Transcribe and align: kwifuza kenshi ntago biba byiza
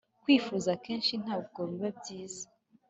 kwifuza 0.23 0.71
kenshi 0.85 1.13
ntago 1.23 1.59
biba 1.69 1.89
byiza 1.99 2.45